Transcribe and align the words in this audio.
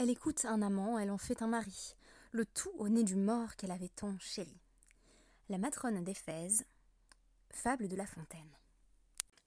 Elle 0.00 0.10
écoute 0.10 0.44
un 0.44 0.62
amant, 0.62 0.96
elle 0.96 1.10
en 1.10 1.18
fait 1.18 1.42
un 1.42 1.48
mari, 1.48 1.96
le 2.30 2.46
tout 2.46 2.70
au 2.78 2.88
nez 2.88 3.02
du 3.02 3.16
mort 3.16 3.56
qu'elle 3.56 3.72
avait 3.72 3.88
tant 3.88 4.16
chéri. 4.20 4.56
La 5.48 5.58
matrone 5.58 6.04
d'Éphèse, 6.04 6.64
fable 7.50 7.88
de 7.88 7.96
La 7.96 8.06
Fontaine. 8.06 8.56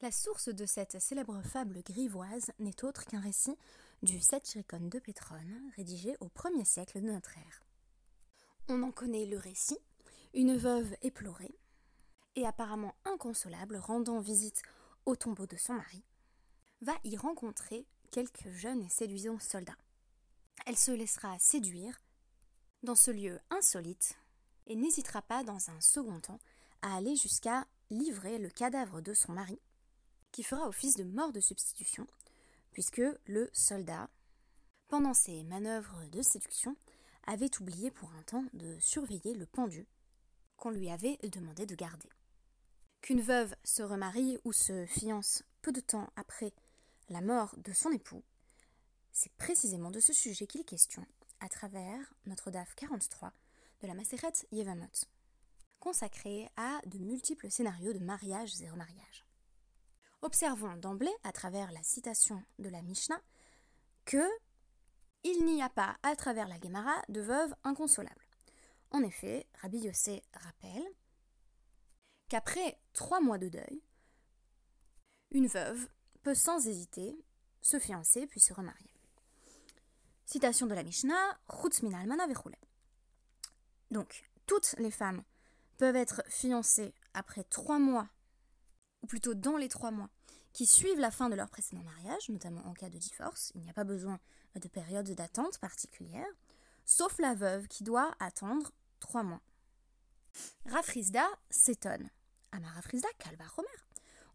La 0.01 0.11
source 0.11 0.49
de 0.49 0.65
cette 0.65 0.99
célèbre 0.99 1.41
fable 1.41 1.81
grivoise 1.83 2.51
n'est 2.59 2.83
autre 2.83 3.05
qu'un 3.05 3.21
récit 3.21 3.55
du 4.03 4.19
Satyricon 4.19 4.89
de 4.89 4.99
Pétrone, 4.99 5.71
rédigé 5.77 6.17
au 6.19 6.27
1er 6.27 6.65
siècle 6.65 6.99
de 6.99 7.11
notre 7.11 7.37
ère. 7.37 7.63
On 8.67 8.83
en 8.83 8.91
connaît 8.91 9.27
le 9.27 9.37
récit, 9.37 9.79
une 10.33 10.57
veuve 10.57 10.93
éplorée, 11.01 11.57
et 12.35 12.45
apparemment 12.45 12.95
inconsolable, 13.05 13.77
rendant 13.77 14.19
visite 14.19 14.63
au 15.05 15.15
tombeau 15.15 15.47
de 15.47 15.55
son 15.55 15.75
mari, 15.75 16.03
va 16.81 16.93
y 17.05 17.15
rencontrer 17.15 17.85
quelques 18.11 18.49
jeunes 18.49 18.83
et 18.83 18.89
séduisants 18.89 19.39
soldats. 19.39 19.77
Elle 20.65 20.77
se 20.77 20.91
laissera 20.91 21.37
séduire 21.39 21.99
dans 22.83 22.95
ce 22.95 23.11
lieu 23.11 23.39
insolite 23.49 24.17
et 24.67 24.75
n'hésitera 24.75 25.21
pas 25.21 25.43
dans 25.43 25.69
un 25.69 25.81
second 25.81 26.19
temps 26.19 26.39
à 26.81 26.95
aller 26.95 27.15
jusqu'à 27.15 27.67
livrer 27.89 28.37
le 28.37 28.49
cadavre 28.49 29.01
de 29.01 29.13
son 29.13 29.33
mari, 29.33 29.59
qui 30.31 30.43
fera 30.43 30.67
office 30.67 30.95
de 30.95 31.03
mort 31.03 31.31
de 31.31 31.39
substitution, 31.39 32.07
puisque 32.71 33.01
le 33.25 33.49
soldat, 33.53 34.09
pendant 34.87 35.13
ses 35.13 35.43
manœuvres 35.43 36.05
de 36.11 36.21
séduction, 36.21 36.75
avait 37.27 37.55
oublié 37.59 37.91
pour 37.91 38.11
un 38.13 38.23
temps 38.23 38.45
de 38.53 38.77
surveiller 38.79 39.33
le 39.33 39.45
pendu 39.45 39.87
qu'on 40.55 40.71
lui 40.71 40.89
avait 40.89 41.17
demandé 41.23 41.65
de 41.65 41.75
garder. 41.75 42.09
Qu'une 43.01 43.21
veuve 43.21 43.55
se 43.63 43.83
remarie 43.83 44.37
ou 44.43 44.53
se 44.53 44.85
fiance 44.85 45.43
peu 45.61 45.71
de 45.71 45.81
temps 45.81 46.09
après 46.15 46.53
la 47.09 47.21
mort 47.21 47.55
de 47.57 47.73
son 47.73 47.91
époux, 47.91 48.23
c'est 49.11 49.33
précisément 49.33 49.91
de 49.91 49.99
ce 49.99 50.13
sujet 50.13 50.47
qu'il 50.47 50.61
est 50.61 50.65
question 50.65 51.05
à 51.39 51.49
travers 51.49 52.13
notre 52.25 52.51
DAF 52.51 52.75
43 52.75 53.33
de 53.81 53.87
la 53.87 53.93
Maseret 53.93 54.33
Yevamot, 54.51 54.85
consacrée 55.79 56.49
à 56.55 56.79
de 56.85 56.99
multiples 56.99 57.49
scénarios 57.49 57.93
de 57.93 57.99
mariages 57.99 58.61
et 58.61 58.69
remariages. 58.69 59.25
Observons 60.21 60.75
d'emblée, 60.77 61.13
à 61.23 61.31
travers 61.31 61.71
la 61.71 61.81
citation 61.81 62.43
de 62.59 62.69
la 62.69 62.81
Mishnah, 62.83 63.19
que 64.05 64.27
il 65.23 65.45
n'y 65.45 65.61
a 65.61 65.69
pas, 65.69 65.97
à 66.03 66.15
travers 66.15 66.47
la 66.47 66.59
Gemara, 66.59 67.01
de 67.09 67.21
veuve 67.21 67.53
inconsolable. 67.63 68.25
En 68.91 69.03
effet, 69.03 69.47
Rabbi 69.61 69.79
Yossé 69.79 70.23
rappelle 70.33 70.85
qu'après 72.27 72.79
trois 72.93 73.21
mois 73.21 73.37
de 73.37 73.49
deuil, 73.49 73.83
une 75.31 75.47
veuve 75.47 75.87
peut 76.23 76.35
sans 76.35 76.67
hésiter 76.67 77.15
se 77.61 77.79
fiancer 77.79 78.27
puis 78.27 78.39
se 78.39 78.53
remarier. 78.53 78.90
Citation 80.31 80.65
de 80.65 80.73
la 80.73 80.83
Mishnah, 80.83 81.37
Donc, 83.91 84.23
toutes 84.45 84.75
les 84.77 84.89
femmes 84.89 85.25
peuvent 85.77 85.97
être 85.97 86.23
fiancées 86.29 86.95
après 87.13 87.43
trois 87.43 87.79
mois, 87.79 88.07
ou 89.01 89.07
plutôt 89.07 89.33
dans 89.33 89.57
les 89.57 89.67
trois 89.67 89.91
mois, 89.91 90.09
qui 90.53 90.65
suivent 90.65 91.01
la 91.01 91.11
fin 91.11 91.27
de 91.27 91.35
leur 91.35 91.49
précédent 91.49 91.83
mariage, 91.83 92.29
notamment 92.29 92.65
en 92.65 92.73
cas 92.73 92.87
de 92.87 92.97
divorce. 92.97 93.51
Il 93.55 93.61
n'y 93.61 93.69
a 93.69 93.73
pas 93.73 93.83
besoin 93.83 94.21
de 94.55 94.69
période 94.69 95.09
d'attente 95.09 95.57
particulière, 95.57 96.31
sauf 96.85 97.19
la 97.19 97.35
veuve 97.35 97.67
qui 97.67 97.83
doit 97.83 98.15
attendre 98.21 98.71
trois 99.01 99.23
mois. 99.23 99.41
Rafrizda 100.65 101.27
s'étonne. 101.49 102.09
Amar 102.53 102.73
Rafrizda, 102.75 103.09
Kalva 103.19 103.47
Romer. 103.57 103.67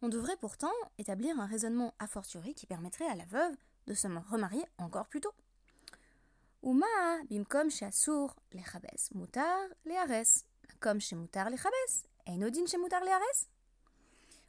On 0.02 0.10
devrait 0.10 0.36
pourtant 0.36 0.74
établir 0.98 1.40
un 1.40 1.46
raisonnement 1.46 1.94
a 1.98 2.06
fortiori 2.06 2.52
qui 2.52 2.66
permettrait 2.66 3.08
à 3.08 3.14
la 3.14 3.24
veuve 3.24 3.56
de 3.86 3.94
se 3.94 4.08
remarier 4.08 4.66
encore 4.76 5.08
plus 5.08 5.22
tôt. 5.22 5.32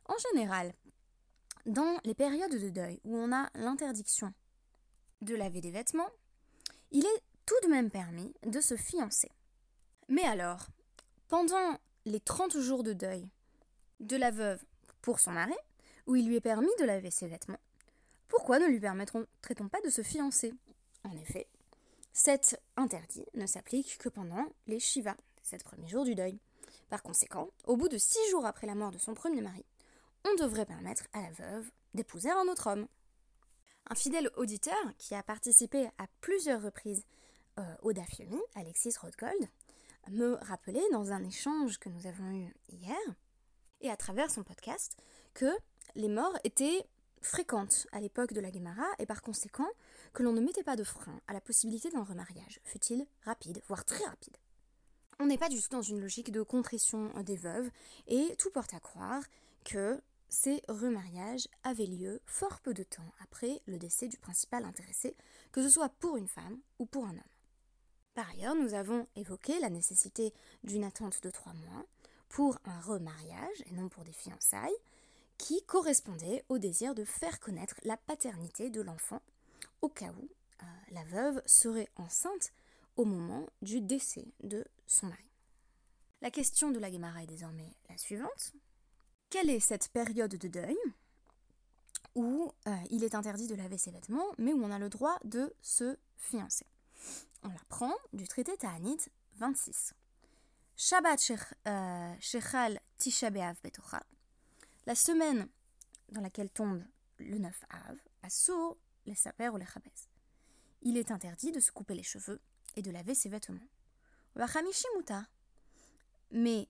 En 0.06 0.16
général, 0.32 0.74
dans 1.66 2.00
les 2.06 2.16
périodes 2.16 2.60
de 2.60 2.70
deuil 2.70 3.00
où 3.04 3.16
on 3.18 3.34
a 3.34 3.50
l'interdiction 3.56 4.34
de 5.22 5.36
laver 5.36 5.62
des 5.62 5.72
vêtements, 5.72 6.10
il 6.92 7.06
est 7.06 7.24
tout 7.46 7.60
de 7.64 7.70
même 7.70 7.92
permis 7.92 8.34
de 8.46 8.62
se 8.62 8.78
fiancer. 8.78 9.32
Mais 10.08 10.24
alors, 10.24 10.68
pendant 11.28 11.78
les 12.06 12.20
30 12.20 12.58
jours 12.60 12.84
de 12.84 12.94
deuil 12.94 13.30
de 14.00 14.16
la 14.16 14.32
veuve 14.32 14.64
pour 15.02 15.20
son 15.20 15.32
mari, 15.32 15.56
où 16.06 16.16
il 16.16 16.28
lui 16.28 16.38
est 16.38 16.42
permis 16.42 16.72
de 16.80 16.86
laver 16.86 17.12
ses 17.12 17.28
vêtements, 17.28 17.60
pourquoi 18.28 18.60
ne 18.60 18.68
lui 18.68 18.80
permettrait-on 18.80 19.70
pas 19.70 19.82
de 19.82 19.90
se 19.90 20.04
fiancer? 20.04 20.54
En 21.04 21.16
effet, 21.18 21.48
cet 22.18 22.60
interdit 22.78 23.28
ne 23.36 23.46
s'applique 23.46 24.00
que 24.00 24.10
pendant 24.10 24.44
les 24.66 24.80
Shiva, 24.80 25.16
sept 25.44 25.64
premiers 25.64 25.88
jours 25.88 26.04
du 26.04 26.16
deuil. 26.16 26.40
Par 26.90 27.04
conséquent, 27.04 27.52
au 27.68 27.78
bout 27.78 27.90
de 27.90 28.00
six 28.00 28.32
jours 28.32 28.44
après 28.44 28.66
la 28.66 28.74
mort 28.74 28.90
de 28.90 28.98
son 28.98 29.14
premier 29.14 29.40
mari, 29.40 29.64
on 30.26 30.34
devrait 30.34 30.66
permettre 30.66 31.04
à 31.14 31.22
la 31.22 31.30
veuve 31.30 31.70
d'épouser 31.94 32.32
un 32.32 32.48
autre 32.48 32.72
homme. 32.72 32.88
Un 33.92 33.94
fidèle 33.94 34.32
auditeur 34.36 34.74
qui 34.98 35.14
a 35.14 35.22
participé 35.22 35.92
à 36.00 36.08
plusieurs 36.20 36.64
reprises 36.64 37.06
euh, 37.60 37.76
au 37.84 37.94
Dafyomi, 37.94 38.42
Alexis 38.56 38.98
Rothgold, 39.00 39.48
me 40.10 40.40
rappelait 40.42 40.90
dans 40.92 41.12
un 41.12 41.24
échange 41.24 41.78
que 41.78 41.90
nous 41.90 42.08
avons 42.08 42.32
eu 42.32 42.52
hier, 42.70 42.98
et 43.82 43.92
à 43.92 43.96
travers 43.96 44.32
son 44.32 44.42
podcast, 44.42 44.98
que 45.36 45.56
les 45.94 46.10
morts 46.10 46.40
étaient 46.44 46.84
fréquentes 47.22 47.86
à 47.92 48.00
l'époque 48.00 48.34
de 48.34 48.42
la 48.42 48.50
Guémara 48.50 48.88
et 48.98 49.06
par 49.06 49.22
conséquent 49.22 49.70
que 50.14 50.24
l'on 50.24 50.34
ne 50.34 50.42
mettait 50.42 50.64
pas 50.64 50.76
de 50.76 50.84
frein 50.84 51.20
à 51.28 51.34
la 51.34 51.42
possibilité 51.42 51.90
d'un 51.90 52.04
remariage, 52.04 52.60
fut-il 52.64 53.06
rapide, 53.24 53.62
voire 53.68 53.86
très 53.86 54.06
rapide. 54.06 54.38
On 55.20 55.26
n'est 55.26 55.38
pas 55.38 55.50
du 55.50 55.62
tout 55.62 55.70
dans 55.70 55.82
une 55.82 56.00
logique 56.00 56.32
de 56.32 56.44
contrition 56.44 57.12
des 57.24 57.36
veuves 57.36 57.70
et 58.08 58.36
tout 58.38 58.52
porte 58.52 58.74
à 58.74 58.80
croire 58.80 59.24
que 59.64 60.00
ces 60.30 60.62
remariages 60.68 61.48
avaient 61.64 61.86
lieu 61.86 62.22
fort 62.26 62.60
peu 62.60 62.74
de 62.74 62.84
temps 62.84 63.14
après 63.20 63.62
le 63.66 63.78
décès 63.78 64.08
du 64.08 64.18
principal 64.18 64.66
intéressé, 64.66 65.16
que 65.52 65.64
ce 65.64 65.70
soit 65.70 65.90
pour 65.90 66.18
une 66.18 66.28
femme 66.28 66.60
ou 66.80 66.86
pour 66.86 67.06
un 67.06 67.12
homme. 67.12 67.34
Par 68.14 68.30
ailleurs, 68.30 68.56
nous 68.56 68.74
avons 68.74 69.08
évoqué 69.16 69.60
la 69.60 69.70
nécessité 69.70 70.34
d'une 70.64 70.84
attente 70.84 71.22
de 71.24 71.30
trois 71.30 71.54
mois 71.54 71.86
pour 72.30 72.60
un 72.66 72.80
remariage 72.82 73.64
et 73.68 73.74
non 73.74 73.90
pour 73.90 74.04
des 74.04 74.12
fiançailles, 74.12 74.76
qui 75.38 75.64
correspondait 75.64 76.44
au 76.50 76.58
désir 76.58 76.96
de 76.96 77.06
faire 77.06 77.40
connaître 77.40 77.76
la 77.84 77.96
paternité 77.96 78.70
de 78.70 78.82
l'enfant 78.82 79.22
au 79.82 79.90
cas 79.90 80.12
où 80.12 80.30
euh, 80.62 80.66
la 80.92 81.04
veuve 81.06 81.42
serait 81.46 81.90
enceinte 81.96 82.52
au 82.96 83.06
moment 83.06 83.48
du 83.62 83.82
décès 83.82 84.26
de 84.44 84.66
son 84.88 85.08
mari. 85.08 85.30
La 86.22 86.32
question 86.32 86.72
de 86.72 86.80
la 86.80 86.90
Guémara 86.90 87.24
est 87.24 87.28
désormais 87.28 87.76
la 87.90 87.98
suivante. 87.98 88.54
Quelle 89.30 89.50
est 89.50 89.60
cette 89.60 89.90
période 89.90 90.36
de 90.36 90.48
deuil 90.48 90.78
où 92.16 92.52
euh, 92.68 92.76
il 92.90 93.04
est 93.04 93.14
interdit 93.14 93.48
de 93.48 93.56
laver 93.56 93.78
ses 93.78 93.92
vêtements, 93.92 94.34
mais 94.38 94.54
où 94.54 94.64
on 94.64 94.72
a 94.72 94.80
le 94.80 94.90
droit 94.90 95.20
de 95.24 95.54
se 95.62 95.98
fiancer? 96.18 96.66
On 97.44 97.50
la 97.50 97.64
prend 97.70 97.94
du 98.14 98.28
traité 98.28 98.58
Ta'anit 98.58 98.98
26. 99.36 99.94
Shabbat 100.76 101.20
Shechal 101.20 102.74
euh, 102.74 102.80
Tisha 102.98 103.30
B'Av 103.30 103.58
Betocha. 103.64 104.02
La 104.86 104.96
semaine 104.96 105.48
dans 106.10 106.22
laquelle 106.22 106.50
tombe 106.50 106.84
le 107.20 107.38
9 107.38 107.66
Av, 107.70 107.98
Assur 108.24 108.78
les 109.08 109.16
saper 109.16 109.50
ou 109.50 109.58
les 109.58 109.66
chabez. 109.66 109.92
Il 110.84 110.98
est 110.98 111.12
interdit 111.12 111.52
de 111.52 111.60
se 111.60 111.72
couper 111.72 111.96
les 111.96 112.04
cheveux 112.04 112.40
et 112.76 112.82
de 112.82 112.92
laver 112.92 113.16
ses 113.16 113.30
vêtements. 113.30 113.60
Mais 116.32 116.68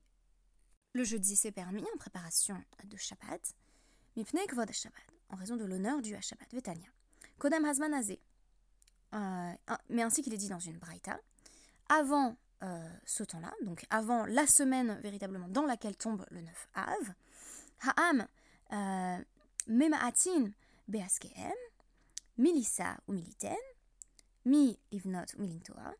le 0.94 1.04
jeudi, 1.04 1.36
c'est 1.36 1.52
permis 1.52 1.84
en 1.84 1.98
préparation 1.98 2.64
de 2.86 2.98
Shabbat, 2.98 3.56
en 5.30 5.36
raison 5.36 5.58
de 5.58 5.66
l'honneur 5.66 6.02
dû 6.02 6.16
à 6.16 6.22
Shabbat. 6.22 6.48
Kodam 7.38 7.66
euh, 9.14 9.54
mais 9.90 10.04
ainsi 10.04 10.22
qu'il 10.22 10.34
est 10.34 10.38
dit 10.38 10.50
dans 10.50 10.60
une 10.60 10.78
Braïta, 10.78 11.20
avant 11.88 12.36
euh, 12.64 12.90
ce 13.06 13.24
temps-là, 13.24 13.54
donc 13.64 13.86
avant 13.90 14.26
la 14.26 14.48
semaine 14.48 15.00
véritablement 15.02 15.48
dans 15.48 15.66
laquelle 15.66 15.96
tombe 15.96 16.26
le 16.32 16.42
9 16.42 16.68
Av, 16.74 17.14
Ha'am 17.82 18.28
euh, 18.74 19.24
Mema'atin 19.68 20.52
Beaskehem, 20.88 21.54
Milissa 22.38 22.98
ou 23.08 23.14
Militen, 23.14 23.56
Mi 24.46 24.78
Ivnot 24.92 25.26
ou 25.38 25.42
Milintoa, 25.42 25.94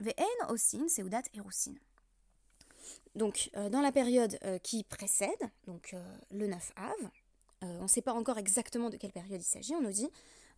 Ve'en 0.00 0.50
Osin 0.50 0.88
Seudat 0.88 1.22
Erusin. 1.34 1.74
Donc, 3.14 3.50
euh, 3.56 3.68
dans 3.68 3.80
la 3.80 3.92
période 3.92 4.38
euh, 4.44 4.58
qui 4.58 4.84
précède, 4.84 5.50
donc 5.66 5.92
euh, 5.94 6.18
le 6.30 6.46
9 6.46 6.72
Av, 6.76 7.10
on 7.60 7.82
ne 7.82 7.88
sait 7.88 8.02
pas 8.02 8.12
encore 8.12 8.38
exactement 8.38 8.88
de 8.88 8.96
quelle 8.96 9.10
période 9.10 9.40
il 9.40 9.44
s'agit, 9.44 9.74
on 9.74 9.80
nous 9.80 9.90
dit, 9.90 10.08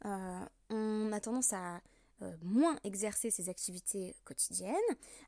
on 0.05 1.13
a 1.13 1.21
tendance 1.21 1.55
à 1.55 1.81
moins 2.43 2.79
exercer 2.85 3.31
ses 3.31 3.49
activités 3.49 4.15
quotidiennes, 4.25 4.75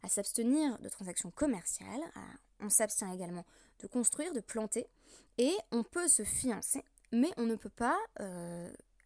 à 0.02 0.08
s'abstenir 0.08 0.78
de 0.80 0.88
transactions 0.90 1.30
commerciales, 1.30 2.02
on 2.60 2.68
s'abstient 2.68 3.10
également 3.14 3.46
de 3.78 3.86
construire, 3.86 4.34
de 4.34 4.40
planter, 4.40 4.86
et 5.38 5.54
on 5.70 5.82
peut 5.82 6.08
se 6.08 6.24
fiancer, 6.24 6.84
mais 7.10 7.30
on 7.38 7.46
ne 7.46 7.54
peut 7.54 7.70
pas 7.70 7.98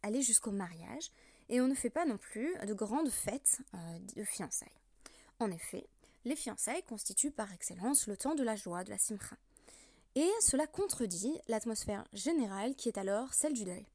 aller 0.03 0.21
jusqu'au 0.21 0.51
mariage, 0.51 1.11
Et 1.49 1.61
on 1.61 1.67
ne 1.67 1.75
fait 1.75 1.89
pas 1.89 2.05
non 2.05 2.17
plus 2.17 2.53
de 2.65 2.73
grandes 2.73 3.09
fêtes 3.09 3.61
euh, 3.73 3.99
de 4.15 4.23
fiançailles. 4.23 4.81
En 5.39 5.49
effet, 5.49 5.87
les 6.25 6.35
fiançailles 6.35 6.83
constituent 6.83 7.31
par 7.31 7.51
excellence 7.53 8.07
le 8.07 8.17
temps 8.17 8.35
de 8.35 8.43
la 8.43 8.55
joie, 8.55 8.83
de 8.83 8.89
la 8.89 8.97
simcha. 8.97 9.37
Et 10.15 10.29
cela 10.41 10.67
contredit 10.67 11.39
l'atmosphère 11.47 12.05
générale 12.11 12.75
qui 12.75 12.89
est 12.89 12.97
alors 12.97 13.33
celle 13.33 13.53
du 13.53 13.63
deuil, 13.63 13.85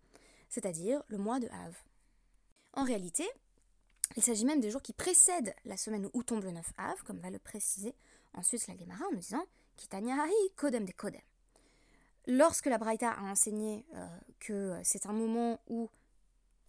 c'est-à-dire 0.49 1.03
le 1.09 1.19
mois 1.19 1.41
de 1.41 1.49
Av. 1.49 1.77
En 2.75 2.85
réalité, 2.85 3.29
il 4.17 4.23
s'agit 4.23 4.45
même 4.45 4.61
des 4.61 4.71
jours 4.71 4.83
qui 4.83 4.93
précèdent 4.93 5.55
la 5.65 5.77
semaine 5.77 6.09
où 6.13 6.23
tombe 6.23 6.45
le 6.45 6.53
9 6.53 6.65
Av, 6.79 7.03
comme 7.03 7.19
va 7.19 7.31
le 7.31 7.39
préciser 7.39 7.95
ensuite 8.35 8.67
la 8.67 8.77
Gemara 8.77 9.05
en 9.07 9.13
nous 9.13 9.21
disant 9.21 9.45
Kitanyahari 9.77 10.33
Kodem 10.57 10.85
de 10.85 10.93
Kodem. 10.93 11.21
Lorsque 12.27 12.67
la 12.67 12.79
Braïta 12.79 13.11
a 13.11 13.23
enseigné 13.23 13.85
euh, 13.95 14.07
que 14.39 14.77
c'est 14.85 15.07
un 15.07 15.13
moment 15.13 15.61
où 15.69 15.91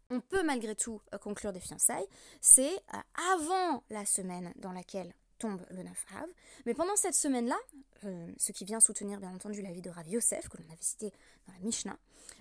on 0.09 0.19
peut 0.19 0.43
malgré 0.43 0.75
tout 0.75 0.99
euh, 1.13 1.17
conclure 1.17 1.53
des 1.53 1.59
fiançailles, 1.59 2.07
c'est 2.41 2.73
euh, 2.73 2.97
avant 3.35 3.83
la 3.89 4.05
semaine 4.05 4.51
dans 4.57 4.71
laquelle 4.71 5.13
tombe 5.37 5.61
le 5.69 5.83
9 5.83 6.05
Av. 6.21 6.29
Mais 6.65 6.73
pendant 6.73 6.95
cette 6.95 7.15
semaine-là, 7.15 7.57
ce 8.37 8.51
qui 8.51 8.65
vient 8.65 8.79
soutenir 8.79 9.19
bien 9.19 9.33
entendu 9.33 9.61
la 9.61 9.71
vie 9.71 9.81
de 9.81 9.89
Rav 9.89 10.07
Yosef, 10.07 10.47
que 10.47 10.57
l'on 10.57 10.69
avait 10.69 10.77
cité 10.81 11.11
dans 11.47 11.53
la 11.53 11.59
Mishnah, 11.59 11.97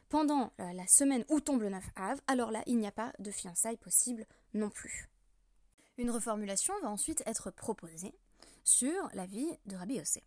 pendant 0.09 0.53
la 0.59 0.87
semaine 0.87 1.25
où 1.29 1.41
tombe 1.41 1.63
le 1.63 1.71
9 1.71 1.85
Av, 1.97 2.21
alors 2.27 2.51
là, 2.51 2.63
il 2.67 2.79
n'y 2.79 2.87
a 2.87 2.93
pas 2.93 3.13
de 3.19 3.31
fiançailles 3.31 3.77
possible 3.77 4.27
non 4.55 4.71
plus. 4.71 5.09
Une 5.99 6.11
reformulation 6.11 6.75
va 6.83 6.91
ensuite 6.91 7.23
être 7.27 7.51
proposée 7.51 8.15
sur 8.63 9.09
la 9.15 9.27
vie 9.27 9.51
de 9.67 9.77
Rabbi 9.77 9.95
Yossé. 9.95 10.23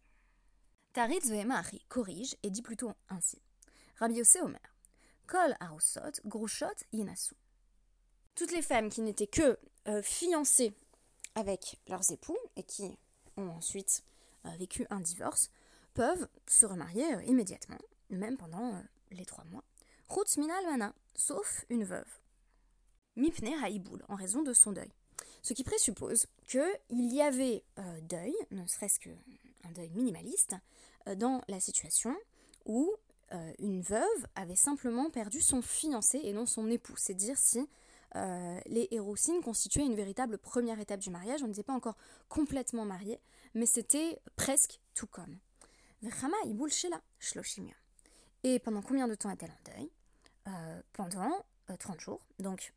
Taritz 0.95 1.27
Vehemahri 1.29 1.81
corrige 1.89 2.37
et 2.41 2.49
dit 2.49 2.61
plutôt 2.61 2.93
ainsi 3.09 3.37
Rabbi 3.97 4.13
Yossé 4.13 4.39
Kol 5.27 5.53
Arosot 5.59 6.21
Grushot 6.23 6.85
Yinasu. 6.93 7.35
Toutes 8.33 8.53
les 8.53 8.61
femmes 8.61 8.89
qui 8.89 9.01
n'étaient 9.01 9.27
que 9.27 9.59
euh, 9.89 10.01
fiancées 10.01 10.73
avec 11.35 11.81
leurs 11.89 12.09
époux 12.11 12.37
et 12.55 12.63
qui 12.63 12.97
ont 13.35 13.49
ensuite 13.49 14.05
euh, 14.45 14.49
vécu 14.57 14.87
un 14.89 15.01
divorce 15.01 15.51
peuvent 15.95 16.29
se 16.47 16.65
remarier 16.65 17.13
euh, 17.13 17.23
immédiatement, 17.23 17.79
même 18.09 18.37
pendant 18.37 18.81
les 19.11 19.25
trois 19.25 19.43
mois. 19.43 19.65
Rutz 20.07 20.37
Minal 20.37 20.63
Mana, 20.63 20.95
sauf 21.13 21.65
une 21.69 21.83
veuve. 21.83 22.07
Mipne 23.17 23.53
Haïboul, 23.61 24.01
en 24.07 24.15
raison 24.15 24.43
de 24.43 24.53
son 24.53 24.71
deuil. 24.71 24.93
Ce 25.41 25.51
qui 25.51 25.65
présuppose 25.65 26.25
qu'il 26.47 26.69
y 27.13 27.21
avait 27.21 27.65
deuil, 28.03 28.33
ne 28.51 28.65
serait-ce 28.65 28.99
qu'un 29.65 29.71
deuil 29.71 29.89
minimaliste, 29.93 30.55
euh, 31.07 31.15
dans 31.15 31.41
la 31.47 31.59
situation 31.59 32.15
où 32.65 32.93
euh, 33.33 33.53
une 33.59 33.81
veuve 33.81 34.27
avait 34.35 34.55
simplement 34.55 35.09
perdu 35.09 35.41
son 35.41 35.61
fiancé 35.61 36.19
et 36.23 36.33
non 36.33 36.45
son 36.45 36.69
époux. 36.69 36.95
C'est 36.97 37.15
dire 37.15 37.37
si 37.37 37.67
les 38.67 38.87
hérocines 38.91 39.41
constituaient 39.41 39.85
une 39.85 39.95
véritable 39.95 40.37
première 40.37 40.79
étape 40.79 41.01
du 41.01 41.09
mariage. 41.09 41.43
On 41.43 41.49
n'était 41.49 41.63
pas 41.63 41.73
encore 41.73 41.97
complètement 42.29 42.85
mariés, 42.85 43.19
mais 43.55 43.65
c'était 43.65 44.21
presque 44.37 44.79
tout 44.93 45.07
comme. 45.07 45.37
Et 48.43 48.57
pendant 48.59 48.81
combien 48.81 49.09
de 49.09 49.15
temps 49.15 49.29
est-elle 49.31 49.51
en 49.51 49.69
deuil? 49.69 49.91
Pendant 50.93 51.45
30 51.77 51.99
jours. 51.99 52.21
Donc 52.39 52.71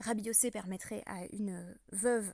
Rabbi 0.00 0.22
Yossé 0.22 0.50
permettrait 0.50 1.02
à 1.06 1.24
une 1.32 1.76
veuve 1.90 2.32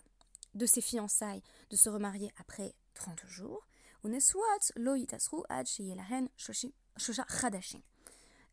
de 0.54 0.66
ses 0.66 0.80
fiançailles 0.80 1.42
de 1.70 1.76
se 1.76 1.88
remarier 1.88 2.32
après 2.38 2.74
30 2.94 3.24
jours. 3.26 3.66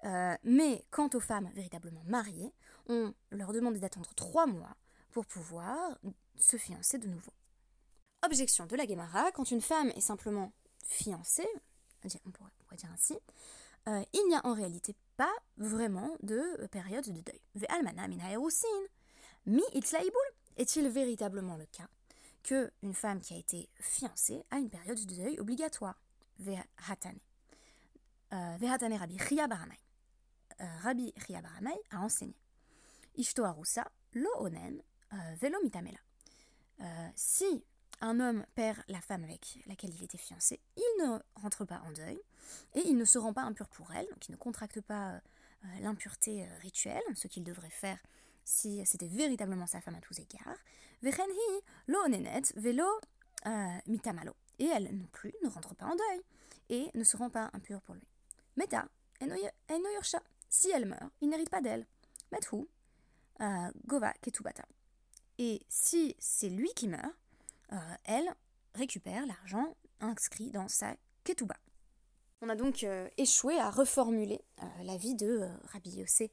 Euh, 0.04 0.36
mais 0.44 0.86
quant 0.92 1.10
aux 1.14 1.20
femmes 1.20 1.50
véritablement 1.54 2.04
mariées, 2.06 2.54
on 2.88 3.14
leur 3.32 3.54
demande 3.54 3.78
d'attendre 3.78 4.14
trois 4.16 4.46
mois 4.46 4.76
pour 5.12 5.26
pouvoir 5.26 5.98
se 6.38 6.58
fiancer 6.58 6.98
de 6.98 7.08
nouveau. 7.08 7.34
Objection 8.24 8.66
de 8.66 8.76
la 8.76 8.86
Gemara, 8.86 9.32
quand 9.32 9.50
une 9.52 9.62
femme 9.62 9.92
est 9.96 10.02
simplement 10.02 10.54
fiancée, 10.86 11.48
on 12.26 12.32
pourrait, 12.32 12.78
dire 12.78 12.92
ainsi, 12.94 13.18
euh, 13.88 14.04
il 14.14 14.28
n'y 14.28 14.36
a 14.36 14.46
en 14.46 14.54
réalité 14.54 14.96
pas 15.18 15.34
vraiment 15.58 16.16
de 16.22 16.68
période 16.68 17.06
de 17.06 17.22
deuil. 17.22 17.42
Mi 19.46 19.64
est-il 20.58 20.90
véritablement 20.90 21.58
le 21.58 21.66
cas? 21.66 21.88
Que 22.48 22.72
une 22.82 22.94
femme 22.94 23.20
qui 23.20 23.34
a 23.34 23.38
été 23.38 23.70
fiancée 23.82 24.42
a 24.52 24.58
une 24.58 24.70
période 24.70 24.98
de 24.98 25.16
deuil 25.16 25.38
obligatoire 25.38 26.00
Vehatane. 26.40 27.20
Euh, 28.32 28.56
Vehatane 28.58 28.94
Rabbi 28.94 29.18
Baramai. 29.18 29.78
Euh, 30.62 30.66
Rabbi 30.82 31.14
Chia 31.26 31.42
Baramai 31.42 31.76
a 31.92 32.00
enseigné. 32.00 32.36
Ishto 33.16 33.44
Arusa 33.44 33.86
lo 34.14 34.30
onen 34.40 34.82
euh, 35.12 35.36
velo 35.36 35.60
mitamela. 35.62 36.00
Si 37.16 37.66
un 38.00 38.20
homme 38.20 38.46
perd 38.56 38.82
la 38.88 39.02
femme 39.02 39.26
avec 39.26 39.60
laquelle 39.66 39.94
il 39.94 40.04
était 40.04 40.18
fiancé, 40.18 40.62
il 40.78 41.04
ne 41.04 41.20
rentre 41.36 41.66
pas 41.66 41.82
en 41.86 41.92
deuil 41.92 42.20
et 42.76 42.82
il 42.88 42.96
ne 42.96 43.04
se 43.04 43.18
rend 43.18 43.34
pas 43.34 43.42
impur 43.42 43.68
pour 43.68 43.92
elle, 43.94 44.08
donc 44.08 44.30
il 44.30 44.32
ne 44.32 44.38
contracte 44.38 44.80
pas 44.82 45.20
l'impureté 45.82 46.48
rituelle, 46.62 47.02
ce 47.16 47.28
qu'il 47.28 47.44
devrait 47.44 47.72
faire 47.72 47.98
si 48.48 48.82
c'était 48.86 49.08
véritablement 49.08 49.68
sa 49.68 49.82
femme 49.82 49.96
à 49.96 50.02
tous 50.02 50.18
égards. 50.20 50.56
lo 51.88 52.00
velo 52.56 52.86
euh, 53.46 53.78
mitamalo. 53.88 54.36
Et 54.58 54.66
elle 54.66 54.96
non 54.96 55.08
plus 55.12 55.34
ne 55.44 55.50
rentre 55.50 55.76
pas 55.76 55.86
en 55.86 55.96
deuil 55.96 56.22
et 56.70 56.90
ne 56.96 57.04
se 57.04 57.18
rend 57.18 57.30
pas 57.30 57.50
impure 57.54 57.82
pour 57.82 57.96
lui. 57.96 58.08
Meta, 58.56 58.88
enoyorsha. 59.22 60.24
Si 60.50 60.72
elle 60.72 60.86
meurt, 60.86 61.12
il 61.22 61.30
n'hérite 61.30 61.50
pas 61.50 61.62
d'elle. 61.62 61.86
Methu, 62.32 62.66
euh, 63.42 63.72
gova 63.86 64.14
ketubata. 64.22 64.64
Et 65.38 65.62
si 65.68 66.16
c'est 66.18 66.50
lui 66.50 66.70
qui 66.74 66.88
meurt, 66.88 67.14
euh, 67.74 67.96
elle 68.06 68.34
récupère 68.76 69.26
l'argent 69.26 69.76
inscrit 70.00 70.52
dans 70.52 70.70
sa 70.70 70.96
ketuba. 71.26 71.58
On 72.42 72.50
a 72.50 72.56
donc 72.56 72.86
échoué 73.18 73.60
à 73.60 73.72
reformuler 73.72 74.40
la 74.84 74.96
vie 74.96 75.16
de 75.16 75.50
Rabbi 75.74 75.90
Yossé 75.90 76.30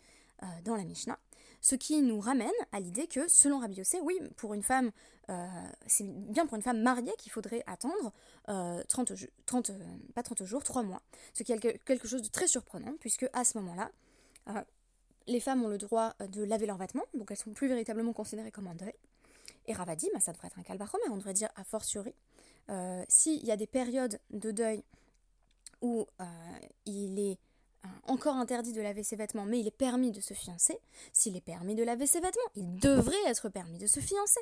dans 0.63 0.77
la 0.77 0.85
Mishnah. 0.85 1.19
Ce 1.65 1.77
qui 1.77 2.03
nous 2.03 2.21
ramène 2.21 2.53
à 2.73 2.81
l'idée 2.81 3.07
que, 3.07 3.27
selon 3.27 3.59
Rabbi 3.59 3.77
Yossé, 3.77 3.99
oui, 4.03 4.21
pour 4.37 4.53
une 4.53 4.63
femme, 4.63 4.91
euh, 5.31 5.47
c'est 5.87 6.05
bien 6.07 6.45
pour 6.45 6.57
une 6.57 6.63
femme 6.63 6.83
mariée 6.83 7.15
qu'il 7.17 7.33
faudrait 7.33 7.65
attendre 7.67 8.13
30, 8.47 9.13
euh, 9.13 9.17
30 9.47 9.71
euh, 9.71 9.79
pas 10.15 10.23
30 10.23 10.45
jours, 10.45 10.63
3 10.63 10.83
mois. 10.83 11.01
Ce 11.33 11.43
qui 11.43 11.53
est 11.53 11.83
quelque 11.87 12.07
chose 12.07 12.21
de 12.21 12.29
très 12.29 12.49
surprenant, 12.49 12.93
puisque 13.01 13.27
à 13.33 13.45
ce 13.45 13.57
moment-là, 13.57 13.91
les 15.27 15.41
femmes 15.41 15.65
ont 15.65 15.69
le 15.69 15.79
droit 15.79 16.13
de 16.21 16.45
laver 16.45 16.67
leurs 16.67 16.77
vêtements, 16.77 17.07
donc 17.15 17.31
elles 17.31 17.39
sont 17.39 17.55
plus 17.55 17.67
véritablement 17.69 18.13
considérées 18.13 18.51
comme 18.51 18.67
un 18.67 18.75
deuil. 18.75 18.93
Et 19.67 19.73
Ravadi, 19.73 20.11
bah, 20.13 20.21
ça 20.21 20.35
devrait 20.35 20.49
être 20.49 20.59
un 20.59 20.65
calvaire, 20.65 20.95
mais 21.03 21.11
on 21.11 21.17
devrait 21.17 21.33
dire 21.33 21.49
a 21.57 21.65
fortiori, 21.65 22.13
s'il 23.09 23.43
y 23.43 23.51
a 23.51 23.57
des 23.57 23.67
périodes 23.67 24.21
de 24.29 24.51
deuil 24.51 24.85
où 25.81 26.07
il 26.85 27.19
est 27.19 27.39
encore 28.07 28.37
interdit 28.37 28.73
de 28.73 28.81
laver 28.81 29.03
ses 29.03 29.17
vêtements, 29.17 29.45
mais 29.45 29.61
il 29.61 29.67
est 29.67 29.77
permis 29.77 30.11
de 30.11 30.21
se 30.21 30.35
fiancer, 30.35 30.79
s'il 31.13 31.37
est 31.37 31.41
permis 31.41 31.75
de 31.75 31.83
laver 31.83 32.07
ses 32.07 32.21
vêtements, 32.21 32.43
il 32.55 32.79
devrait 32.79 33.25
être 33.27 33.49
permis 33.49 33.79
de 33.79 33.87
se 33.87 34.01
fiancer. 34.01 34.41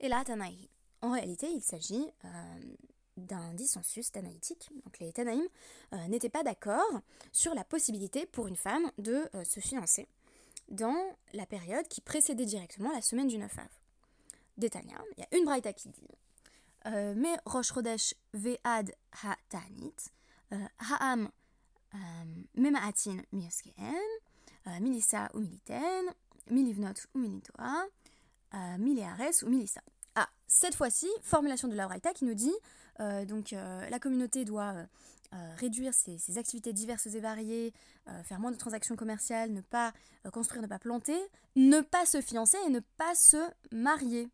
Et 0.00 0.08
là, 0.08 0.24
Tanaï. 0.24 0.68
En 1.02 1.12
réalité, 1.12 1.48
il 1.48 1.62
s'agit 1.62 2.06
euh, 2.24 2.28
d'un 3.16 3.54
dissensus 3.54 4.10
tanaïtique. 4.10 4.68
Donc 4.84 4.98
les 4.98 5.12
Tanaïm 5.12 5.46
euh, 5.92 6.08
n'étaient 6.08 6.28
pas 6.28 6.42
d'accord 6.42 7.00
sur 7.32 7.54
la 7.54 7.64
possibilité 7.64 8.26
pour 8.26 8.46
une 8.46 8.56
femme 8.56 8.90
de 8.98 9.28
euh, 9.34 9.44
se 9.44 9.60
fiancer 9.60 10.08
dans 10.68 10.96
la 11.32 11.46
période 11.46 11.86
qui 11.88 12.00
précédait 12.00 12.46
directement 12.46 12.90
la 12.92 13.02
semaine 13.02 13.28
du 13.28 13.38
9 13.38 13.58
av. 13.58 13.68
Détania, 14.56 15.00
il 15.16 15.20
y 15.20 15.22
a 15.22 15.38
une 15.38 15.44
braïta 15.44 15.72
qui 15.74 15.90
dit 15.90 16.08
Mais 16.86 17.36
Rosh 17.44 17.72
Chodesh 17.74 18.14
ve'ad 18.32 18.90
ha-tanit, 19.22 20.10
ha'am 20.50 21.30
euh, 21.96 22.42
Memaatin 22.54 23.18
Mioskeen, 23.32 23.94
euh, 24.66 24.80
Milissa 24.80 25.28
ou 25.34 25.40
Militaine, 25.40 26.06
Milivnot 26.50 26.94
ou 27.14 27.18
Militoa, 27.18 27.86
euh, 28.54 28.78
Miliares 28.78 29.42
ou 29.42 29.48
Milissa. 29.48 29.80
Ah, 30.14 30.28
cette 30.46 30.74
fois-ci, 30.74 31.08
formulation 31.22 31.68
de 31.68 31.74
la 31.74 31.86
Braïta 31.86 32.12
qui 32.12 32.24
nous 32.24 32.34
dit 32.34 32.54
donc 33.28 33.50
la 33.50 33.98
communauté 33.98 34.46
doit 34.46 34.74
réduire 35.58 35.92
ses, 35.92 36.38
activités 36.38 36.72
diverses 36.72 37.04
et 37.04 37.20
variées, 37.20 37.74
faire 38.24 38.40
moins 38.40 38.50
de 38.50 38.56
transactions 38.56 38.96
commerciales, 38.96 39.52
ne 39.52 39.60
pas 39.60 39.92
construire, 40.32 40.62
ne 40.62 40.66
pas 40.66 40.78
planter, 40.78 41.18
ne 41.56 41.82
pas 41.82 42.06
se 42.06 42.22
fiancer 42.22 42.56
et 42.66 42.70
ne 42.70 42.80
pas 42.96 43.14
se 43.14 43.36
marier. 43.70 44.30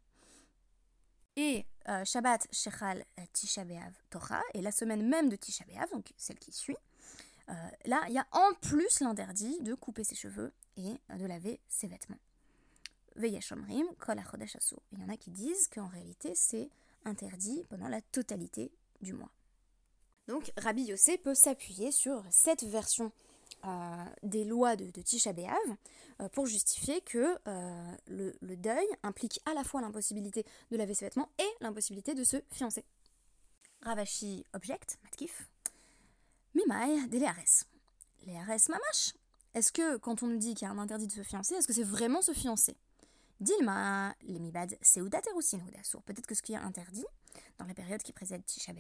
Et 1.35 1.67
Shabbat 2.05 2.47
Shechal 2.53 3.05
Tisha 3.33 3.65
B'Av 3.65 3.95
Torah, 4.11 4.45
et 4.55 4.63
la 4.63 4.71
semaine 4.71 5.09
même 5.09 5.29
de 5.29 5.35
Tisha 5.35 5.65
B'Av, 5.65 5.91
donc 5.91 6.13
celle 6.17 6.39
qui 6.39 6.53
suit, 6.53 6.77
euh, 7.49 7.53
là, 7.85 8.03
il 8.09 8.15
y 8.15 8.19
a 8.19 8.27
en 8.33 8.53
plus 8.61 9.01
l'interdit 9.01 9.59
de 9.61 9.75
couper 9.75 10.05
ses 10.05 10.15
cheveux 10.15 10.53
et 10.77 10.95
de 11.17 11.27
laver 11.27 11.61
ses 11.69 11.87
vêtements. 11.87 12.19
Il 13.17 13.27
y 13.27 13.37
en 15.05 15.09
a 15.09 15.17
qui 15.17 15.31
disent 15.31 15.69
qu'en 15.69 15.87
réalité, 15.87 16.35
c'est 16.35 16.71
interdit 17.05 17.65
pendant 17.69 17.89
la 17.89 18.01
totalité 18.01 18.73
du 19.01 19.13
mois. 19.13 19.31
Donc, 20.29 20.53
Rabbi 20.57 20.85
Yossé 20.85 21.19
peut 21.19 21.35
s'appuyer 21.35 21.91
sur 21.91 22.25
cette 22.31 22.65
version 22.65 23.13
euh, 23.65 24.05
des 24.23 24.45
lois 24.45 24.77
de, 24.77 24.91
Tisha 24.91 25.33
B'Av 25.33 25.57
euh, 26.21 26.29
pour 26.31 26.47
justifier 26.47 27.01
que 27.03 27.39
euh, 27.47 27.93
le, 28.09 28.35
le 28.41 28.57
deuil 28.57 28.87
implique 29.03 29.41
à 29.47 29.55
la 29.55 29.63
fois 29.63 29.81
l'impossibilité 29.81 30.45
de 30.71 30.77
laver 30.77 30.95
ses 30.95 31.07
vêtements 31.07 31.31
et 31.39 31.49
l'impossibilité 31.61 32.15
de 32.15 32.25
se 32.25 32.39
fiancer. 32.51 32.85
Ravashi 33.83 34.45
objecte, 34.53 34.99
matkif. 35.05 35.52
Mimai 36.55 37.09
des 37.09 37.19
Léares. 37.19 37.65
Léares 38.27 38.69
mamash. 38.69 39.15
Est-ce 39.55 39.73
que 39.73 39.97
quand 39.99 40.23
on 40.23 40.27
nous 40.29 40.39
dit 40.39 40.55
qu'il 40.55 40.67
y 40.67 40.71
a 40.71 40.73
un 40.73 40.79
interdit 40.79 41.07
de 41.07 41.13
se 41.13 41.23
fiancer, 41.23 41.55
est-ce 41.55 41.67
que 41.67 41.73
c'est 41.73 41.83
vraiment 41.83 42.23
se 42.23 42.33
fiancer? 42.33 42.77
Dilma, 43.41 44.15
les 44.23 44.39
mibad, 44.39 44.77
hudasour. 44.97 46.03
Peut-être 46.03 46.27
que 46.27 46.35
ce 46.35 46.43
qui 46.43 46.53
est 46.53 46.57
interdit, 46.57 47.05
dans 47.59 47.67
la 47.67 47.75
période 47.75 48.03
qui 48.03 48.13
précède 48.13 48.45
Tisha 48.47 48.73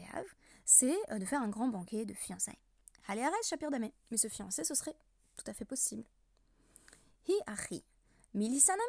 c'est 0.65 0.97
euh, 1.11 1.19
de 1.19 1.25
faire 1.25 1.43
un 1.43 1.49
grand 1.49 1.69
banquet 1.69 2.05
de 2.05 2.15
fiançailles. 2.15 2.59
Allez, 3.09 3.23
arrête, 3.23 3.71
Damé. 3.71 3.93
Mais 4.11 4.17
se 4.17 4.29
fiancer, 4.29 4.65
ce 4.65 4.75
serait 4.75 4.95
tout 5.37 5.45
à 5.51 5.53
fait 5.53 5.65
possible. 5.65 6.05
Hi 7.27 7.35
achi, 7.47 7.83
milisanami. 8.35 8.83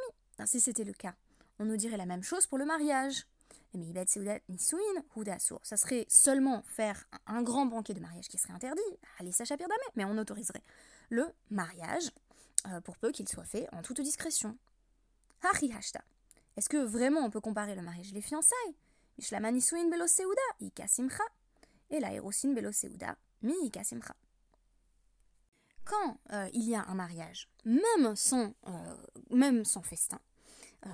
Si 0.45 0.59
c'était 0.59 0.83
le 0.83 0.93
cas, 0.93 1.15
on 1.59 1.65
nous 1.65 1.77
dirait 1.77 1.97
la 1.97 2.05
même 2.05 2.23
chose 2.23 2.45
pour 2.47 2.57
le 2.57 2.65
mariage. 2.65 3.25
Mais 3.73 4.41
nisuin 4.49 4.79
hudasour. 5.15 5.59
Ça 5.63 5.77
serait 5.77 6.05
seulement 6.07 6.63
faire 6.63 7.07
un 7.25 7.41
grand 7.41 7.65
banquet 7.65 7.93
de 7.93 7.99
mariage 7.99 8.27
qui 8.27 8.37
serait 8.37 8.53
interdit. 8.53 8.81
Allez, 9.19 9.31
ça 9.31 9.45
Shapir. 9.45 9.67
Mais 9.95 10.05
on 10.05 10.17
autoriserait 10.17 10.63
le 11.09 11.27
mariage 11.49 12.11
euh, 12.67 12.81
pour 12.81 12.97
peu 12.97 13.11
qu'il 13.11 13.27
soit 13.27 13.45
fait 13.45 13.67
en 13.73 13.81
toute 13.81 14.01
discrétion. 14.01 14.57
Est-ce 16.55 16.69
que 16.69 16.77
vraiment 16.77 17.21
on 17.21 17.29
peut 17.29 17.41
comparer 17.41 17.75
le 17.75 17.81
mariage 17.81 18.11
et 18.11 18.15
les 18.15 18.21
fiançailles. 18.21 18.75
Et 21.91 21.99
la 21.99 22.11
mi. 23.41 23.71
Quand 25.85 26.17
euh, 26.31 26.49
il 26.53 26.63
y 26.63 26.75
a 26.75 26.85
un 26.85 26.95
mariage, 26.95 27.49
même 27.65 28.15
sans, 28.15 28.53
euh, 28.67 28.97
même 29.29 29.65
sans 29.65 29.81
festin, 29.81 30.19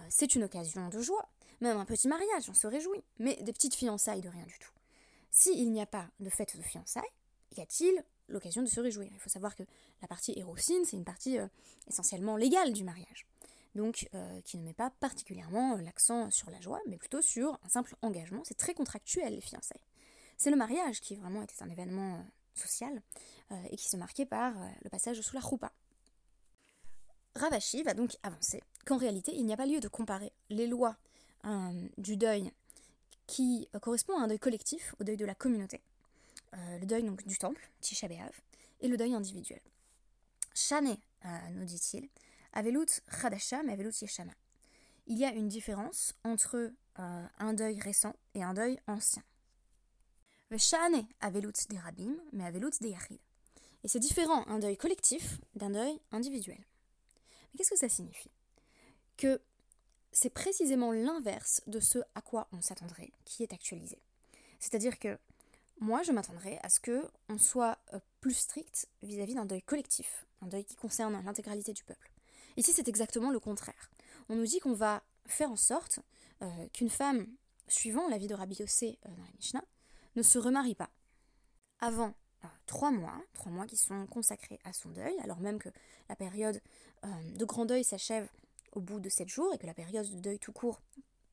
c'est 0.08 0.36
une 0.36 0.44
occasion 0.44 0.88
de 0.90 1.02
joie. 1.02 1.28
Même 1.62 1.78
un 1.78 1.86
petit 1.86 2.08
mariage, 2.08 2.50
on 2.50 2.54
se 2.54 2.68
réjouit. 2.68 3.04
Mais 3.20 3.36
des 3.42 3.54
petites 3.54 3.76
fiançailles 3.76 4.22
de 4.22 4.30
rien 4.30 4.46
du 4.46 4.58
tout. 4.60 4.72
S'il 5.32 5.72
n'y 5.72 5.82
a 5.82 5.86
pas 5.86 6.08
de 6.20 6.30
fête 6.30 6.58
de 6.58 6.62
fiançailles, 6.62 7.04
y 7.58 7.62
a-t-il 7.62 8.04
l'occasion 8.28 8.62
de 8.62 8.68
se 8.68 8.80
réjouir? 8.80 9.10
Il 9.12 9.20
faut 9.20 9.30
savoir 9.30 9.56
que 9.56 9.64
la 10.02 10.08
partie 10.08 10.34
érosine, 10.38 10.86
c'est 10.86 10.98
une 10.98 11.06
partie 11.06 11.38
essentiellement 11.88 12.38
légale 12.38 12.74
du 12.74 12.84
mariage 12.84 13.28
donc 13.76 14.10
euh, 14.14 14.42
qui 14.42 14.58
ne 14.58 14.64
met 14.64 14.74
pas 14.74 14.90
particulièrement 14.90 15.78
l'accent 15.78 16.32
sur 16.32 16.50
la 16.50 16.60
joie, 16.60 16.82
mais 16.88 16.98
plutôt 16.98 17.22
sur 17.22 17.60
un 17.64 17.70
simple 17.70 17.96
engagement. 18.02 18.42
C'est 18.44 18.58
très 18.58 18.74
contractuel 18.74 19.34
les 19.34 19.42
fiançailles. 19.42 19.86
C'est 20.38 20.52
le 20.52 20.58
mariage 20.58 21.02
qui 21.02 21.16
vraiment 21.16 21.42
était 21.44 21.62
un 21.62 21.70
événement 21.70 22.16
euh, 22.16 22.24
social 22.56 23.02
euh, 23.52 23.56
et 23.70 23.78
qui 23.78 23.90
se 23.90 23.98
marquait 23.98 24.26
par 24.26 24.54
le 24.84 24.90
passage 24.90 25.22
sous 25.22 25.36
la 25.36 25.42
roupa. 25.42 25.72
Ravashi 27.36 27.84
va 27.84 27.94
donc 27.94 28.18
avancer 28.24 28.62
qu'en 28.86 28.98
réalité 28.98 29.34
il 29.36 29.46
n'y 29.46 29.54
a 29.54 29.58
pas 29.58 29.66
lieu 29.66 29.80
de 29.80 29.88
comparer 29.88 30.34
les 30.50 30.68
lois 30.68 30.98
du 31.98 32.18
deuil 32.18 32.52
qui 33.28 33.68
correspond 33.82 34.18
à 34.18 34.24
un 34.24 34.28
deuil 34.28 34.40
collectif, 34.40 34.96
au 35.00 35.04
deuil 35.04 35.18
de 35.18 35.26
la 35.26 35.36
communauté, 35.36 35.82
le 36.54 36.86
deuil 36.86 37.04
donc 37.04 37.26
du 37.28 37.38
temple, 37.38 37.70
Tisha 37.82 38.08
et 38.82 38.88
le 38.88 38.98
deuil 38.98 39.14
individuel. 39.14 39.62
Shane, 40.54 40.98
nous 41.52 41.66
dit-il, 41.66 42.10
Avelut 42.54 43.02
Khadasha, 43.22 43.64
mais 43.64 43.74
Avelut 43.74 43.94
Yeshana. 44.02 44.34
Il 45.08 45.18
y 45.18 45.26
a 45.26 45.32
une 45.32 45.48
différence 45.48 46.14
entre 46.24 46.56
euh, 47.00 47.28
un 47.40 47.54
deuil 47.54 47.80
récent 47.80 48.16
et 48.36 48.44
un 48.44 48.54
deuil 48.54 48.80
ancien. 48.88 49.24
Veshane 50.52 51.08
Avelut 51.20 51.54
des 51.70 51.78
Rabim, 51.78 52.16
mais 52.32 52.46
Avelut 52.46 52.72
des 52.82 52.90
Yachid. 52.90 53.20
Et 53.84 53.88
c'est 53.88 54.00
différent 54.00 54.46
un 54.48 54.60
deuil 54.60 54.78
collectif 54.78 55.40
d'un 55.56 55.70
deuil 55.70 56.00
individuel. 56.12 56.60
Mais 56.60 57.58
qu'est-ce 57.58 57.72
que 57.72 57.78
ça 57.78 57.90
signifie? 57.90 58.32
Que 59.18 59.42
c'est 60.12 60.30
précisément 60.30 60.92
l'inverse 60.92 61.62
de 61.68 61.80
ce 61.80 62.00
à 62.16 62.22
quoi 62.22 62.48
on 62.52 62.62
s'attendrait 62.62 63.12
qui 63.26 63.44
est 63.44 63.54
actualisé. 63.54 64.02
C'est-à-dire 64.60 65.00
que 65.00 65.18
moi, 65.80 66.04
je 66.04 66.12
m'attendrais 66.12 66.60
à 66.62 66.70
ce 66.70 66.80
que 66.80 67.10
on 67.30 67.38
soit 67.38 67.78
euh, 67.94 68.00
plus 68.20 68.34
strict 68.34 68.88
vis-à-vis 69.02 69.36
d'un 69.36 69.46
deuil 69.46 69.62
collectif, 69.62 70.26
un 70.42 70.48
deuil 70.48 70.66
qui 70.66 70.76
concerne 70.76 71.22
l'intégralité 71.24 71.72
du 71.72 71.84
peuple. 71.86 72.12
Ici, 72.58 72.74
c'est 72.74 72.90
exactement 72.90 73.32
le 73.32 73.40
contraire. 73.40 73.90
On 74.28 74.36
nous 74.36 74.46
dit 74.46 74.60
qu'on 74.60 74.74
va 74.74 75.04
faire 75.26 75.50
en 75.50 75.56
sorte 75.56 76.00
euh, 76.42 76.68
qu'une 76.74 76.90
femme, 76.90 77.28
suivant 77.68 78.10
l'avis 78.10 78.28
de 78.28 78.36
Rabbi 78.36 78.56
Yossé 78.56 79.00
euh, 79.06 79.10
dans 79.10 79.24
la 79.24 79.32
Mishnah, 79.38 79.64
ne 80.18 80.22
se 80.22 80.38
remarie 80.38 80.76
pas 80.76 80.90
avant 81.80 82.14
trois 82.66 82.92
mois, 82.92 83.22
trois 83.34 83.52
mois 83.52 83.66
qui 83.66 83.78
sont 83.78 84.06
consacrés 84.08 84.60
à 84.66 84.74
son 84.74 84.90
deuil, 84.90 85.14
alors 85.24 85.40
même 85.40 85.60
que 85.60 85.70
la 86.10 86.16
période 86.16 86.62
de 87.04 87.46
grand 87.46 87.66
deuil 87.66 87.84
s'achève 87.84 88.30
au 88.74 88.82
bout 88.82 89.00
de 89.00 89.10
sept 89.10 89.28
jours 89.28 89.54
et 89.54 89.58
que 89.58 89.68
la 89.68 89.74
période 89.74 90.10
de 90.10 90.20
deuil 90.20 90.40
tout 90.40 90.52
court 90.52 90.82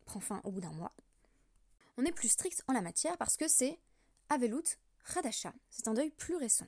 prend 0.04 0.20
fin 0.20 0.40
au 0.44 0.50
bout 0.50 0.60
d'un 0.60 0.72
mois. 0.72 0.92
On 1.96 2.04
est 2.04 2.12
plus 2.12 2.28
strict 2.28 2.62
en 2.68 2.72
la 2.72 2.82
matière 2.82 3.16
parce 3.16 3.36
que 3.36 3.48
c'est 3.48 3.78
Avelut 4.28 4.78
Radasha, 5.04 5.52
c'est 5.70 5.88
un 5.88 5.94
deuil 5.94 6.10
plus 6.10 6.36
récent. 6.36 6.66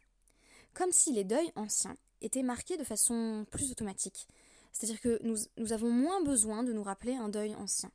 Comme 0.75 0.93
si 0.93 1.13
les 1.13 1.25
deuils 1.25 1.53
anciens 1.57 1.97
étaient 2.21 2.43
marqués 2.43 2.77
de 2.77 2.85
façon 2.85 3.47
plus 3.51 3.71
automatique, 3.71 4.29
c'est-à-dire 4.73 5.01
que 5.01 5.21
nous, 5.23 5.73
avons 5.73 5.91
moins 5.91 6.23
besoin 6.23 6.63
de 6.63 6.73
nous 6.73 6.83
rappeler 6.83 7.17
un 7.17 7.29
deuil 7.29 7.55
ancien. 7.57 7.91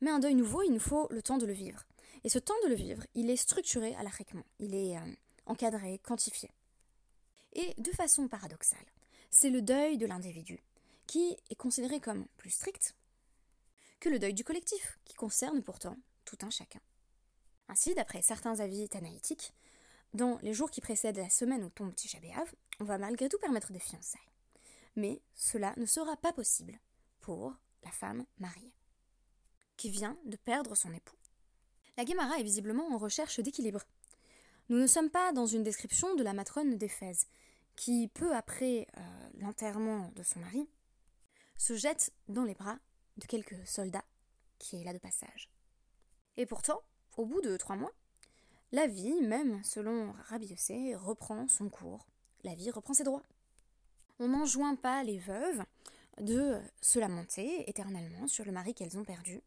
Mais 0.00 0.10
un 0.10 0.20
deuil 0.20 0.34
nouveau, 0.34 0.62
il 0.62 0.72
nous 0.72 0.78
faut 0.78 1.08
le 1.10 1.22
temps 1.22 1.38
de 1.38 1.46
le 1.46 1.52
vivre. 1.52 1.84
Et 2.22 2.28
ce 2.28 2.38
temps 2.38 2.54
de 2.64 2.68
le 2.68 2.74
vivre, 2.74 3.02
il 3.14 3.28
est 3.30 3.36
structuré 3.36 3.94
à 3.96 4.02
l'arrêtement. 4.02 4.44
Il 4.60 4.74
est 4.74 4.96
euh, 4.96 5.00
encadré, 5.46 5.98
quantifié. 5.98 6.50
Et 7.54 7.74
de 7.78 7.90
façon 7.90 8.28
paradoxale, 8.28 8.86
c'est 9.30 9.50
le 9.50 9.62
deuil 9.62 9.98
de 9.98 10.06
l'individu 10.06 10.60
qui 11.08 11.36
est 11.50 11.56
considéré 11.56 11.98
comme 11.98 12.28
plus 12.36 12.50
strict 12.50 12.94
que 13.98 14.08
le 14.08 14.20
deuil 14.20 14.34
du 14.34 14.44
collectif, 14.44 15.00
qui 15.04 15.14
concerne 15.14 15.64
pourtant 15.64 15.96
tout 16.24 16.38
un 16.42 16.50
chacun. 16.50 16.80
Ainsi, 17.68 17.96
d'après 17.96 18.22
certains 18.22 18.60
avis 18.60 18.88
tanaïtiques, 18.88 19.52
dans 20.14 20.38
les 20.42 20.54
jours 20.54 20.70
qui 20.70 20.80
précèdent 20.80 21.16
la 21.16 21.30
semaine 21.30 21.64
où 21.64 21.70
tombe 21.70 21.94
Tisha 21.96 22.20
B'Av, 22.20 22.54
on 22.78 22.84
va 22.84 22.96
malgré 22.96 23.28
tout 23.28 23.38
permettre 23.38 23.72
des 23.72 23.80
fiançailles 23.80 24.20
mais 24.98 25.22
cela 25.34 25.74
ne 25.76 25.86
sera 25.86 26.16
pas 26.16 26.32
possible 26.32 26.78
pour 27.20 27.54
la 27.84 27.90
femme 27.90 28.26
mariée, 28.38 28.74
qui 29.76 29.90
vient 29.90 30.18
de 30.24 30.36
perdre 30.36 30.74
son 30.74 30.92
époux. 30.92 31.16
La 31.96 32.04
Guémara 32.04 32.38
est 32.38 32.42
visiblement 32.42 32.88
en 32.92 32.98
recherche 32.98 33.38
d'équilibre. 33.40 33.82
Nous 34.68 34.78
ne 34.78 34.86
sommes 34.86 35.10
pas 35.10 35.32
dans 35.32 35.46
une 35.46 35.62
description 35.62 36.14
de 36.16 36.22
la 36.22 36.32
matrone 36.32 36.76
d'Éphèse, 36.76 37.26
qui, 37.76 38.08
peu 38.08 38.34
après 38.34 38.88
euh, 38.96 39.00
l'enterrement 39.38 40.10
de 40.16 40.22
son 40.24 40.40
mari, 40.40 40.68
se 41.58 41.76
jette 41.76 42.12
dans 42.28 42.44
les 42.44 42.54
bras 42.54 42.78
de 43.18 43.26
quelques 43.26 43.66
soldats 43.66 44.04
qui 44.58 44.80
est 44.80 44.84
là 44.84 44.94
de 44.94 44.98
passage. 44.98 45.50
Et 46.38 46.46
pourtant, 46.46 46.80
au 47.18 47.26
bout 47.26 47.42
de 47.42 47.56
trois 47.58 47.76
mois, 47.76 47.92
la 48.72 48.86
vie, 48.86 49.20
même 49.20 49.62
selon 49.64 50.12
Rabbi 50.28 50.46
Yossé, 50.46 50.94
reprend 50.94 51.46
son 51.48 51.68
cours. 51.68 52.06
La 52.44 52.54
vie 52.54 52.70
reprend 52.70 52.94
ses 52.94 53.04
droits 53.04 53.22
on 54.20 54.28
n'enjoint 54.28 54.74
pas 54.74 55.02
les 55.04 55.18
veuves 55.18 55.64
de 56.20 56.60
se 56.80 56.98
lamenter 56.98 57.68
éternellement 57.70 58.26
sur 58.26 58.44
le 58.44 58.52
mari 58.52 58.74
qu'elles 58.74 58.98
ont 58.98 59.04
perdu. 59.04 59.40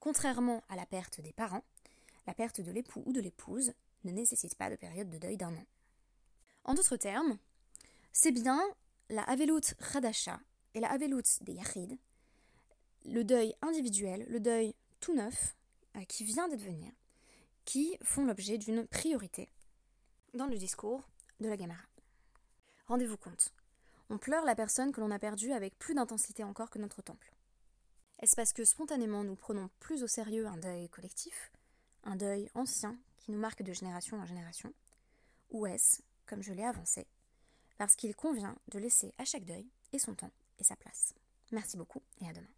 Contrairement 0.00 0.62
à 0.68 0.76
la 0.76 0.86
perte 0.86 1.20
des 1.20 1.32
parents, 1.32 1.64
la 2.26 2.34
perte 2.34 2.60
de 2.60 2.70
l'époux 2.70 3.02
ou 3.06 3.12
de 3.12 3.20
l'épouse 3.20 3.72
ne 4.04 4.10
nécessite 4.10 4.54
pas 4.54 4.70
de 4.70 4.76
période 4.76 5.10
de 5.10 5.18
deuil 5.18 5.36
d'un 5.36 5.52
an. 5.54 5.66
En 6.64 6.74
d'autres 6.74 6.96
termes, 6.96 7.38
c'est 8.12 8.32
bien 8.32 8.60
la 9.10 9.22
Avelut 9.24 9.74
Radasha 9.78 10.40
et 10.74 10.80
la 10.80 10.90
Avelut 10.90 11.22
des 11.42 11.52
Yachid, 11.52 11.98
le 13.04 13.24
deuil 13.24 13.54
individuel, 13.62 14.26
le 14.28 14.40
deuil 14.40 14.74
tout 15.00 15.14
neuf, 15.14 15.56
euh, 15.96 16.04
qui 16.04 16.24
vient 16.24 16.48
d'advenir, 16.48 16.92
qui 17.64 17.96
font 18.02 18.24
l'objet 18.24 18.58
d'une 18.58 18.86
priorité 18.86 19.48
dans 20.34 20.46
le 20.46 20.56
discours 20.56 21.02
de 21.40 21.48
la 21.48 21.56
Gamara. 21.56 21.82
Rendez-vous 22.86 23.16
compte, 23.16 23.52
on 24.10 24.18
pleure 24.18 24.44
la 24.44 24.54
personne 24.54 24.92
que 24.92 25.00
l'on 25.00 25.10
a 25.10 25.18
perdue 25.18 25.52
avec 25.52 25.78
plus 25.78 25.94
d'intensité 25.94 26.44
encore 26.44 26.70
que 26.70 26.78
notre 26.78 27.02
temple. 27.02 27.32
Est-ce 28.20 28.36
parce 28.36 28.52
que 28.52 28.64
spontanément 28.64 29.24
nous 29.24 29.36
prenons 29.36 29.68
plus 29.80 30.02
au 30.02 30.06
sérieux 30.06 30.46
un 30.46 30.56
deuil 30.56 30.88
collectif, 30.88 31.52
un 32.04 32.16
deuil 32.16 32.48
ancien 32.54 32.96
qui 33.18 33.32
nous 33.32 33.38
marque 33.38 33.62
de 33.62 33.72
génération 33.72 34.18
en 34.18 34.26
génération 34.26 34.72
Ou 35.50 35.66
est-ce, 35.66 36.02
comme 36.26 36.42
je 36.42 36.52
l'ai 36.52 36.64
avancé, 36.64 37.06
parce 37.78 37.96
qu'il 37.96 38.14
convient 38.14 38.56
de 38.68 38.78
laisser 38.78 39.12
à 39.18 39.24
chaque 39.24 39.44
deuil 39.44 39.68
et 39.92 39.98
son 39.98 40.14
temps 40.14 40.30
sa 40.62 40.76
place 40.76 41.14
Merci 41.52 41.76
beaucoup 41.76 42.02
et 42.20 42.28
à 42.28 42.32
demain. 42.32 42.48